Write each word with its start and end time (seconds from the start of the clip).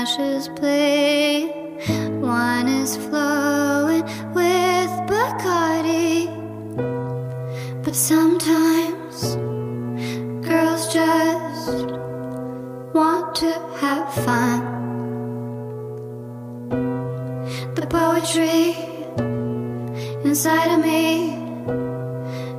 ashes 0.00 0.48
play. 0.56 1.76
Wine 2.20 2.68
is 2.68 2.96
flowing 2.96 4.02
with 4.34 4.90
Bacardi. 5.10 6.26
But 7.84 7.94
sometimes 7.94 9.36
girls 10.46 10.92
just 10.92 11.86
want 12.94 13.34
to 13.36 13.52
have 13.80 14.06
fun. 14.26 14.60
The 17.74 17.86
poetry 17.86 18.76
inside 20.24 20.70
of 20.74 20.80
me 20.82 21.06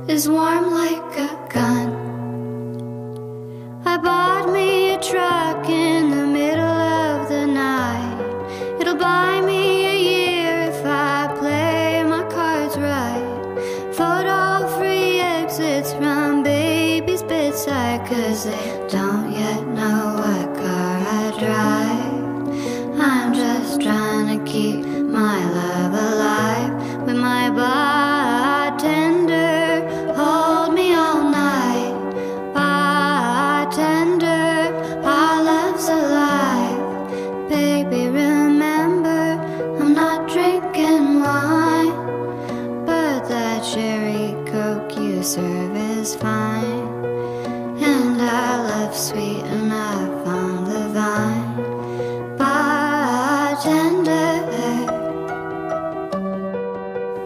is 0.08 0.28
warm 0.28 0.70
like 0.70 1.21
Buy 8.98 9.40
me 9.40 9.86
a 9.86 9.96
year 10.10 10.70
if 10.70 10.84
I 10.84 11.34
play 11.38 12.04
my 12.04 12.24
cards 12.30 12.76
right. 12.76 13.24
Photo 13.94 14.68
free 14.78 15.18
exits 15.18 15.92
from 15.94 16.42
baby's 16.42 17.22
bedside, 17.22 18.06
cause 18.06 18.44
they 18.44 18.86
don't 18.90 19.32
yet 19.32 19.66
know 19.66 20.21
fine. 46.22 47.04
And 47.82 48.22
I 48.22 48.56
love 48.70 48.94
sweet 48.96 49.44
enough 49.58 50.26
on 50.26 50.64
the 50.70 50.82
vine, 50.96 51.56
bartender. 52.38 54.32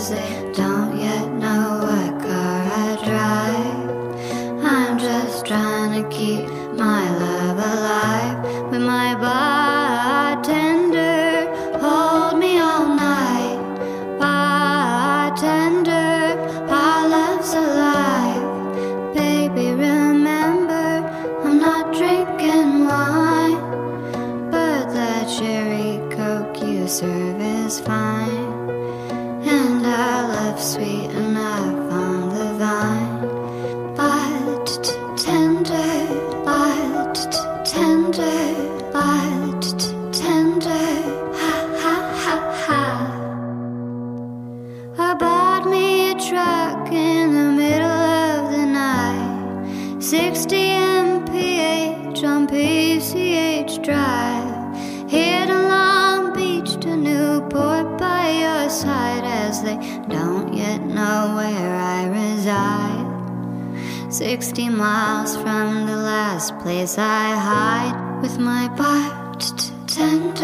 cause 0.00 0.10
they 0.10 0.52
don't 0.54 0.98
yet 0.98 1.28
know 1.32 1.78
what 1.84 2.22
car 2.22 2.60
I 2.84 2.96
drive. 3.04 3.88
I'm 4.64 4.98
just 4.98 5.44
trying 5.44 5.92
to 6.02 6.08
keep 6.08 6.48
my 6.78 7.02
love 7.24 7.58
alive 7.58 8.38
with 8.70 8.80
my 8.80 9.14
bartender. 9.26 10.38
Hold 11.84 12.38
me 12.38 12.58
all 12.58 12.88
night, 12.96 13.60
bartender. 14.18 15.90
Our 16.70 17.08
love's 17.16 17.52
alive, 17.52 19.14
baby. 19.14 19.66
Remember, 19.72 20.88
I'm 21.44 21.58
not 21.58 21.92
drinking 21.94 22.86
wine, 22.86 23.60
but 24.50 24.94
that 24.94 25.28
cherry 25.38 26.00
coke 26.16 26.58
you 26.62 26.88
serve 26.88 27.38
is 27.38 27.80
fine. 27.80 28.79
And 29.42 29.86
I 29.86 30.26
love 30.28 30.60
sweet 30.60 31.10
enough 31.10 31.92
on 31.92 32.28
the 32.28 32.54
vine. 32.60 33.20
But 33.96 34.66
tender, 35.16 36.06
but 36.44 37.14
tender, 37.64 38.54
but 38.92 39.62
tender, 40.12 40.88
ha 41.40 41.54
ha 41.80 41.96
ha 42.22 42.36
ha. 42.66 42.84
I 44.98 45.14
bought 45.14 45.64
me 45.66 46.10
a 46.10 46.14
truck 46.14 46.92
in 46.92 47.32
the 47.34 47.50
middle 47.52 47.86
of 47.86 48.52
the 48.52 48.66
night, 48.66 50.02
60 50.02 50.56
mph 50.56 52.24
on 52.24 52.46
PCH 52.46 53.82
Drive, 53.82 54.29
60 64.10 64.68
miles 64.70 65.36
from 65.36 65.86
the 65.86 65.96
last 65.96 66.58
place 66.58 66.98
I 66.98 67.36
hide 67.36 68.20
with 68.20 68.40
my 68.40 68.66
bartender. 68.76 70.40